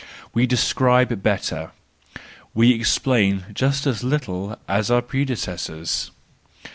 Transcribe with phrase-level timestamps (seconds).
[0.33, 6.09] We describe better,—we explain just as little as our predecessors.